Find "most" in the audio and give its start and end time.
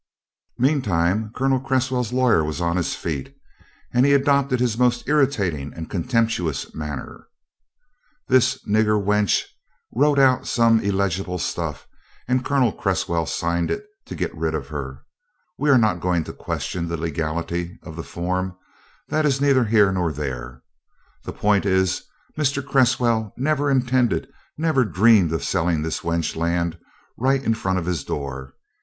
4.75-5.07